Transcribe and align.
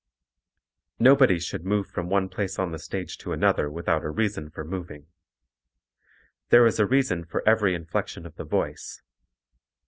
Nobody 0.97 1.37
should 1.39 1.63
move 1.63 1.85
from 1.87 2.09
one 2.09 2.27
place 2.27 2.57
on 2.57 2.71
the 2.71 2.79
stage 2.79 3.19
to 3.19 3.33
another 3.33 3.69
without 3.69 4.03
a 4.03 4.09
reason 4.09 4.49
for 4.49 4.63
moving. 4.65 5.05
There 6.49 6.65
is 6.65 6.79
a 6.79 6.87
reason 6.87 7.23
for 7.23 7.47
every 7.47 7.75
inflection 7.75 8.25
of 8.25 8.33
the 8.35 8.43
voice. 8.45 9.03